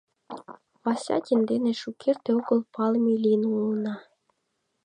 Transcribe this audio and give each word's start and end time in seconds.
Васятин 0.83 1.41
дене 1.51 1.71
шукерте 1.81 2.29
огыл 2.39 2.59
палыме 2.73 3.13
лийын 3.23 3.43
улына. 3.53 3.95